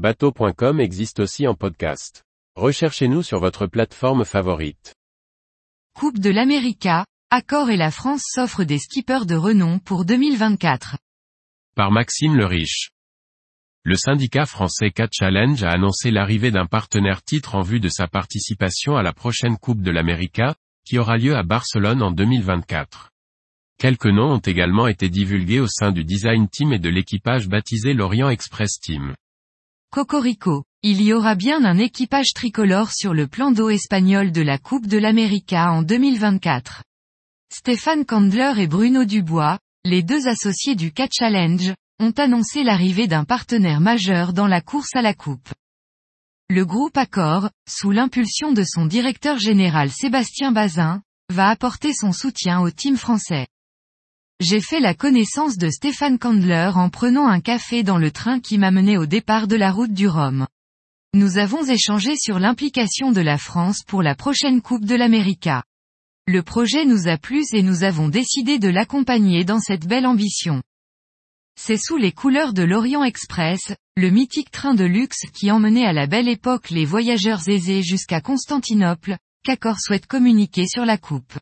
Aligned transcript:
Bateau.com 0.00 0.80
existe 0.80 1.20
aussi 1.20 1.46
en 1.46 1.54
podcast. 1.54 2.24
Recherchez-nous 2.56 3.22
sur 3.22 3.38
votre 3.38 3.66
plateforme 3.66 4.24
favorite. 4.24 4.94
Coupe 5.94 6.18
de 6.18 6.30
l'América, 6.30 7.04
Accor 7.30 7.68
et 7.68 7.76
la 7.76 7.90
France 7.90 8.22
s'offrent 8.24 8.64
des 8.64 8.78
skippers 8.78 9.26
de 9.26 9.34
renom 9.34 9.78
pour 9.78 10.06
2024. 10.06 10.96
Par 11.76 11.90
Maxime 11.90 12.34
le 12.34 12.46
Riche. 12.46 12.92
Le 13.82 13.94
syndicat 13.94 14.46
français 14.46 14.90
Cat 14.90 15.08
Challenge 15.12 15.62
a 15.64 15.72
annoncé 15.72 16.10
l'arrivée 16.10 16.50
d'un 16.50 16.64
partenaire 16.64 17.22
titre 17.22 17.54
en 17.54 17.60
vue 17.60 17.78
de 17.78 17.90
sa 17.90 18.08
participation 18.08 18.96
à 18.96 19.02
la 19.02 19.12
prochaine 19.12 19.58
Coupe 19.58 19.82
de 19.82 19.90
l'América, 19.90 20.54
qui 20.86 20.96
aura 20.96 21.18
lieu 21.18 21.36
à 21.36 21.42
Barcelone 21.42 22.02
en 22.02 22.10
2024. 22.10 23.10
Quelques 23.76 24.06
noms 24.06 24.32
ont 24.32 24.38
également 24.38 24.86
été 24.86 25.10
divulgués 25.10 25.60
au 25.60 25.68
sein 25.68 25.92
du 25.92 26.04
design 26.04 26.48
team 26.48 26.72
et 26.72 26.78
de 26.78 26.88
l'équipage 26.88 27.48
baptisé 27.48 27.92
l'Orient 27.92 28.30
Express 28.30 28.80
Team. 28.80 29.14
Cocorico. 29.92 30.62
Il 30.84 31.02
y 31.02 31.12
aura 31.12 31.34
bien 31.34 31.64
un 31.64 31.76
équipage 31.76 32.32
tricolore 32.32 32.92
sur 32.92 33.12
le 33.12 33.26
plan 33.26 33.50
d'eau 33.50 33.70
espagnol 33.70 34.30
de 34.30 34.40
la 34.40 34.56
Coupe 34.56 34.86
de 34.86 34.96
l'América 34.96 35.72
en 35.72 35.82
2024. 35.82 36.84
Stéphane 37.52 38.04
Candler 38.04 38.52
et 38.58 38.68
Bruno 38.68 39.04
Dubois, 39.04 39.58
les 39.84 40.04
deux 40.04 40.28
associés 40.28 40.76
du 40.76 40.92
Catch 40.92 41.14
Challenge, 41.18 41.74
ont 41.98 42.12
annoncé 42.12 42.62
l'arrivée 42.62 43.08
d'un 43.08 43.24
partenaire 43.24 43.80
majeur 43.80 44.32
dans 44.32 44.46
la 44.46 44.60
course 44.60 44.94
à 44.94 45.02
la 45.02 45.12
coupe. 45.12 45.48
Le 46.48 46.64
groupe 46.64 46.96
Accor, 46.96 47.50
sous 47.68 47.90
l'impulsion 47.90 48.52
de 48.52 48.62
son 48.62 48.86
directeur 48.86 49.40
général 49.40 49.90
Sébastien 49.90 50.52
Bazin, 50.52 51.02
va 51.32 51.48
apporter 51.48 51.92
son 51.94 52.12
soutien 52.12 52.60
au 52.60 52.70
team 52.70 52.96
français. 52.96 53.48
J'ai 54.40 54.62
fait 54.62 54.80
la 54.80 54.94
connaissance 54.94 55.58
de 55.58 55.68
Stéphane 55.68 56.18
Candler 56.18 56.70
en 56.74 56.88
prenant 56.88 57.28
un 57.28 57.40
café 57.40 57.82
dans 57.82 57.98
le 57.98 58.10
train 58.10 58.40
qui 58.40 58.56
m'a 58.56 58.70
mené 58.70 58.96
au 58.96 59.04
départ 59.04 59.46
de 59.46 59.54
la 59.54 59.70
route 59.70 59.92
du 59.92 60.08
Rhum. 60.08 60.46
Nous 61.12 61.36
avons 61.36 61.62
échangé 61.62 62.16
sur 62.16 62.38
l'implication 62.38 63.12
de 63.12 63.20
la 63.20 63.36
France 63.36 63.82
pour 63.86 64.02
la 64.02 64.14
prochaine 64.14 64.62
Coupe 64.62 64.86
de 64.86 64.94
l'América. 64.94 65.62
Le 66.26 66.42
projet 66.42 66.86
nous 66.86 67.06
a 67.06 67.18
plu 67.18 67.44
et 67.52 67.62
nous 67.62 67.84
avons 67.84 68.08
décidé 68.08 68.58
de 68.58 68.70
l'accompagner 68.70 69.44
dans 69.44 69.60
cette 69.60 69.86
belle 69.86 70.06
ambition. 70.06 70.62
C'est 71.60 71.76
sous 71.76 71.98
les 71.98 72.12
couleurs 72.12 72.54
de 72.54 72.62
l'Orient 72.62 73.04
Express, 73.04 73.74
le 73.94 74.08
mythique 74.08 74.50
train 74.50 74.72
de 74.72 74.84
luxe 74.84 75.26
qui 75.34 75.50
emmenait 75.50 75.84
à 75.84 75.92
la 75.92 76.06
belle 76.06 76.28
époque 76.28 76.70
les 76.70 76.86
voyageurs 76.86 77.46
aisés 77.46 77.82
jusqu'à 77.82 78.22
Constantinople, 78.22 79.18
qu'Accor 79.44 79.76
souhaite 79.78 80.06
communiquer 80.06 80.66
sur 80.66 80.86
la 80.86 80.96
coupe. 80.96 81.34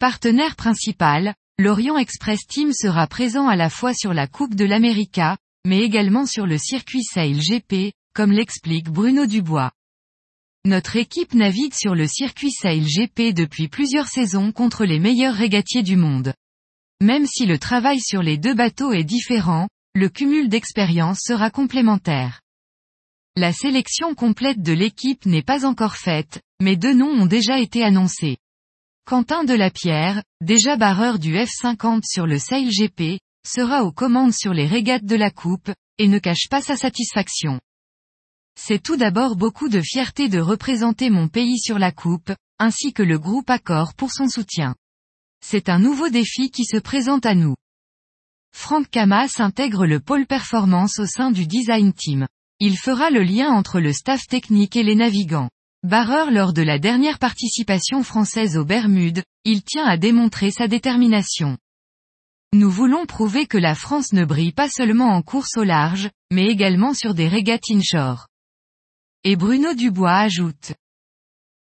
Partenaire 0.00 0.56
principal, 0.56 1.36
l'Orient 1.58 1.98
Express 1.98 2.46
Team 2.46 2.72
sera 2.72 3.06
présent 3.06 3.46
à 3.46 3.56
la 3.56 3.70
fois 3.70 3.94
sur 3.94 4.14
la 4.14 4.26
Coupe 4.26 4.54
de 4.54 4.64
l'América, 4.64 5.36
mais 5.66 5.80
également 5.80 6.26
sur 6.26 6.46
le 6.46 6.58
circuit 6.58 7.04
Sail 7.04 7.38
GP, 7.38 7.92
comme 8.14 8.32
l'explique 8.32 8.88
Bruno 8.88 9.26
Dubois. 9.26 9.72
Notre 10.64 10.96
équipe 10.96 11.34
navigue 11.34 11.74
sur 11.74 11.94
le 11.94 12.06
circuit 12.06 12.52
Sail 12.52 12.84
GP 12.84 13.34
depuis 13.34 13.68
plusieurs 13.68 14.08
saisons 14.08 14.52
contre 14.52 14.84
les 14.84 14.98
meilleurs 14.98 15.34
régatiers 15.34 15.82
du 15.82 15.96
monde. 15.96 16.34
Même 17.00 17.26
si 17.26 17.46
le 17.46 17.58
travail 17.58 18.00
sur 18.00 18.22
les 18.22 18.38
deux 18.38 18.54
bateaux 18.54 18.92
est 18.92 19.04
différent, 19.04 19.68
le 19.94 20.08
cumul 20.08 20.48
d'expérience 20.48 21.20
sera 21.20 21.50
complémentaire. 21.50 22.40
La 23.36 23.52
sélection 23.52 24.14
complète 24.14 24.62
de 24.62 24.72
l'équipe 24.72 25.26
n'est 25.26 25.42
pas 25.42 25.64
encore 25.64 25.96
faite, 25.96 26.40
mais 26.60 26.76
deux 26.76 26.94
noms 26.94 27.10
ont 27.10 27.26
déjà 27.26 27.58
été 27.58 27.82
annoncés. 27.82 28.36
Quentin 29.04 29.42
Delapierre, 29.42 30.22
déjà 30.40 30.76
barreur 30.76 31.18
du 31.18 31.34
F50 31.34 32.02
sur 32.04 32.26
le 32.26 32.38
Sail 32.38 32.70
GP, 32.70 33.18
sera 33.44 33.82
aux 33.82 33.90
commandes 33.90 34.32
sur 34.32 34.54
les 34.54 34.66
régates 34.66 35.04
de 35.04 35.16
la 35.16 35.30
Coupe, 35.30 35.72
et 35.98 36.06
ne 36.06 36.20
cache 36.20 36.48
pas 36.48 36.62
sa 36.62 36.76
satisfaction. 36.76 37.60
C'est 38.58 38.80
tout 38.80 38.96
d'abord 38.96 39.34
beaucoup 39.34 39.68
de 39.68 39.80
fierté 39.80 40.28
de 40.28 40.38
représenter 40.38 41.10
mon 41.10 41.28
pays 41.28 41.58
sur 41.58 41.80
la 41.80 41.90
Coupe, 41.90 42.32
ainsi 42.60 42.92
que 42.92 43.02
le 43.02 43.18
groupe 43.18 43.50
Accor 43.50 43.94
pour 43.94 44.12
son 44.12 44.28
soutien. 44.28 44.76
C'est 45.44 45.68
un 45.68 45.80
nouveau 45.80 46.08
défi 46.08 46.50
qui 46.50 46.64
se 46.64 46.76
présente 46.76 47.26
à 47.26 47.34
nous. 47.34 47.56
Franck 48.54 48.88
Camas 48.88 49.34
intègre 49.40 49.84
le 49.84 49.98
pôle 49.98 50.26
performance 50.26 51.00
au 51.00 51.06
sein 51.06 51.32
du 51.32 51.46
design 51.48 51.92
team. 51.92 52.28
Il 52.60 52.78
fera 52.78 53.10
le 53.10 53.24
lien 53.24 53.50
entre 53.50 53.80
le 53.80 53.92
staff 53.92 54.28
technique 54.28 54.76
et 54.76 54.84
les 54.84 54.94
navigants. 54.94 55.50
Barreur 55.84 56.30
lors 56.30 56.52
de 56.52 56.62
la 56.62 56.78
dernière 56.78 57.18
participation 57.18 58.04
française 58.04 58.56
aux 58.56 58.64
Bermudes, 58.64 59.24
il 59.44 59.64
tient 59.64 59.84
à 59.84 59.96
démontrer 59.96 60.52
sa 60.52 60.68
détermination. 60.68 61.58
Nous 62.52 62.70
voulons 62.70 63.04
prouver 63.04 63.46
que 63.46 63.58
la 63.58 63.74
France 63.74 64.12
ne 64.12 64.24
brille 64.24 64.52
pas 64.52 64.68
seulement 64.68 65.08
en 65.08 65.22
course 65.22 65.56
au 65.56 65.64
large, 65.64 66.08
mais 66.30 66.46
également 66.46 66.94
sur 66.94 67.14
des 67.14 67.26
régates 67.26 67.68
inshore. 67.68 68.28
Et 69.24 69.34
Bruno 69.34 69.74
Dubois 69.74 70.18
ajoute. 70.18 70.74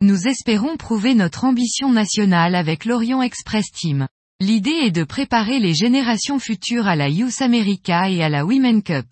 Nous 0.01 0.29
espérons 0.29 0.77
prouver 0.77 1.17
notre 1.17 1.45
ambition 1.45 1.91
nationale 1.91 2.55
avec 2.55 2.85
l'Orient 2.85 3.21
Express 3.21 3.67
Team. 3.73 4.07
L'idée 4.39 4.79
est 4.85 4.93
de 4.93 5.03
préparer 5.03 5.59
les 5.59 5.75
générations 5.75 6.39
futures 6.39 6.87
à 6.87 6.95
la 6.95 7.09
Youth 7.09 7.43
America 7.43 8.09
et 8.09 8.23
à 8.23 8.29
la 8.29 8.45
Women 8.45 8.85
Cup. 8.85 9.07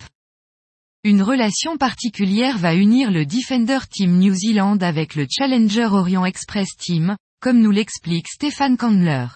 Une 1.05 1.23
relation 1.23 1.77
particulière 1.79 2.59
va 2.59 2.77
unir 2.77 3.11
le 3.11 3.27
Defender 3.27 3.81
Team 3.91 4.19
New 4.19 4.35
Zealand 4.35 4.77
avec 4.77 5.17
le 5.17 5.27
Challenger 5.29 5.87
Orient 5.87 6.25
Express 6.25 6.77
Team, 6.79 7.17
comme 7.41 7.61
nous 7.61 7.73
l'explique 7.73 8.29
Stéphane 8.29 8.77
Candler. 8.77 9.27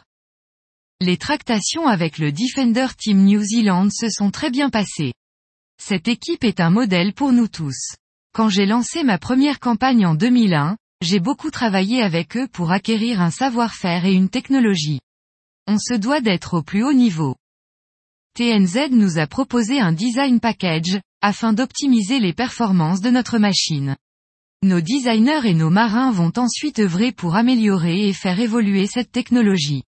Les 1.00 1.16
tractations 1.16 1.88
avec 1.88 2.18
le 2.18 2.30
Defender 2.30 2.86
Team 2.96 3.24
New 3.24 3.42
Zealand 3.42 3.88
se 3.90 4.08
sont 4.08 4.30
très 4.30 4.50
bien 4.50 4.70
passées. 4.70 5.12
Cette 5.82 6.06
équipe 6.06 6.44
est 6.44 6.60
un 6.60 6.70
modèle 6.70 7.12
pour 7.12 7.32
nous 7.32 7.48
tous. 7.48 7.96
Quand 8.32 8.48
j'ai 8.48 8.66
lancé 8.66 9.02
ma 9.02 9.18
première 9.18 9.58
campagne 9.58 10.06
en 10.06 10.14
2001, 10.14 10.76
j'ai 11.02 11.18
beaucoup 11.18 11.50
travaillé 11.50 12.00
avec 12.00 12.36
eux 12.36 12.46
pour 12.46 12.70
acquérir 12.70 13.20
un 13.20 13.32
savoir-faire 13.32 14.04
et 14.04 14.12
une 14.12 14.28
technologie. 14.28 15.00
On 15.66 15.78
se 15.78 15.94
doit 15.94 16.20
d'être 16.20 16.58
au 16.58 16.62
plus 16.62 16.84
haut 16.84 16.92
niveau. 16.92 17.34
TNZ 18.36 18.90
nous 18.92 19.18
a 19.18 19.26
proposé 19.26 19.80
un 19.80 19.92
design 19.92 20.38
package, 20.38 21.00
afin 21.26 21.52
d'optimiser 21.52 22.20
les 22.20 22.32
performances 22.32 23.00
de 23.00 23.10
notre 23.10 23.38
machine. 23.38 23.96
Nos 24.62 24.80
designers 24.80 25.44
et 25.44 25.54
nos 25.54 25.70
marins 25.70 26.12
vont 26.12 26.30
ensuite 26.36 26.78
œuvrer 26.78 27.10
pour 27.10 27.34
améliorer 27.34 28.06
et 28.06 28.12
faire 28.12 28.38
évoluer 28.38 28.86
cette 28.86 29.10
technologie. 29.10 29.82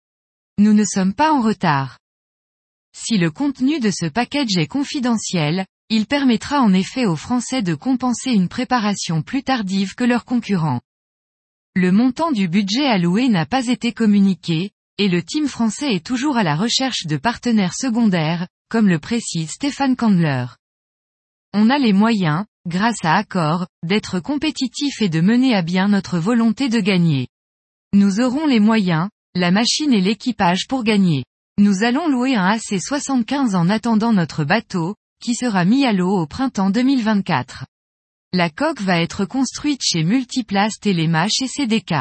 Nous 0.60 0.72
ne 0.72 0.86
sommes 0.86 1.14
pas 1.14 1.34
en 1.34 1.42
retard. 1.42 2.00
Si 2.96 3.18
le 3.18 3.32
contenu 3.32 3.82
de 3.82 3.92
ce 3.92 4.06
package 4.06 4.56
est 4.56 4.68
confidentiel, 4.68 5.66
il 5.90 6.06
permettra 6.06 6.62
en 6.62 6.72
effet 6.72 7.06
aux 7.06 7.18
Français 7.18 7.62
de 7.62 7.76
compenser 7.76 8.32
une 8.32 8.48
préparation 8.48 9.22
plus 9.22 9.44
tardive 9.44 9.94
que 9.94 10.06
leurs 10.06 10.24
concurrents. 10.24 10.80
Le 11.76 11.92
montant 11.92 12.32
du 12.32 12.48
budget 12.48 12.86
alloué 12.86 13.28
n'a 13.28 13.46
pas 13.46 13.68
été 13.68 13.92
communiqué, 13.92 14.72
et 14.98 15.10
le 15.10 15.22
team 15.22 15.50
français 15.50 15.96
est 15.96 16.06
toujours 16.06 16.38
à 16.38 16.44
la 16.44 16.56
recherche 16.56 17.08
de 17.08 17.18
partenaires 17.18 17.76
secondaires, 17.76 18.48
comme 18.70 18.88
le 18.88 19.00
précise 19.00 19.52
Stéphane 19.52 19.98
Candler. 19.98 20.46
On 21.58 21.70
a 21.70 21.78
les 21.78 21.94
moyens, 21.94 22.44
grâce 22.68 22.98
à 23.04 23.16
Accor, 23.16 23.66
d'être 23.82 24.20
compétitifs 24.20 25.02
et 25.02 25.08
de 25.08 25.22
mener 25.22 25.56
à 25.56 25.62
bien 25.62 25.88
notre 25.88 26.20
volonté 26.20 26.68
de 26.68 26.82
gagner. 26.82 27.30
Nous 27.94 28.20
aurons 28.20 28.46
les 28.46 28.60
moyens, 28.60 29.08
la 29.36 29.52
machine 29.52 29.94
et 29.94 30.02
l'équipage 30.02 30.68
pour 30.68 30.84
gagner. 30.84 31.24
Nous 31.58 31.86
allons 31.86 32.10
louer 32.10 32.36
un 32.36 32.46
AC-75 32.46 33.56
en 33.56 33.70
attendant 33.70 34.12
notre 34.12 34.44
bateau, 34.44 34.96
qui 35.24 35.34
sera 35.34 35.64
mis 35.64 35.86
à 35.86 35.94
l'eau 35.94 36.20
au 36.20 36.28
printemps 36.28 36.72
2024. 36.72 37.64
La 38.34 38.50
coque 38.50 38.82
va 38.82 39.00
être 39.00 39.24
construite 39.24 39.80
chez 39.82 40.04
Multiplast 40.04 40.82
Téléma 40.82 41.28
chez 41.30 41.48
CDK. 41.48 41.94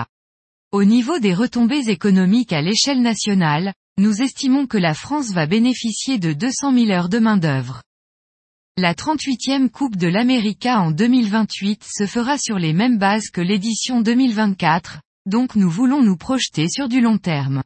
Au 0.73 0.83
niveau 0.83 1.21
des 1.21 1.33
retombées 1.33 1.91
économiques 1.91 2.53
à 2.53 2.61
l'échelle 2.61 3.03
nationale, 3.03 3.73
nous 3.99 4.21
estimons 4.21 4.67
que 4.67 4.79
la 4.79 4.95
France 4.95 5.31
va 5.31 5.47
bénéficier 5.47 6.19
de 6.19 6.33
200 6.33 6.75
000 6.75 6.91
heures 6.91 7.09
de 7.09 7.21
main-d'œuvre. 7.21 7.84
La 8.77 8.93
38e 8.93 9.71
Coupe 9.71 9.95
de 9.95 10.09
l'América 10.09 10.81
en 10.81 10.91
2028 10.91 11.85
se 11.85 12.07
fera 12.09 12.39
sur 12.39 12.59
les 12.59 12.73
mêmes 12.73 12.99
bases 12.99 13.31
que 13.31 13.41
l'édition 13.41 14.01
2024, 14.01 14.99
donc 15.27 15.55
nous 15.55 15.71
voulons 15.71 16.03
nous 16.03 16.17
projeter 16.17 16.69
sur 16.69 16.89
du 16.89 17.01
long 17.01 17.17
terme. 17.17 17.63